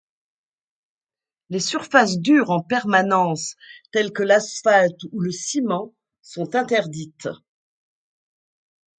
Les 1.49 1.59
surfaces 1.59 2.17
dures 2.17 2.49
en 2.49 2.63
permanence 2.63 3.55
telles 3.91 4.11
que 4.11 4.23
l'asphalte 4.23 4.99
ou 5.11 5.19
le 5.19 5.29
ciment 5.29 5.93
sont 6.23 6.55
interdites. 6.55 7.27